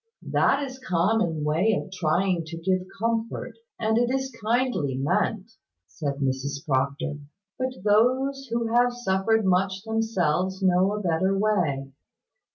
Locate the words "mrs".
6.15-6.65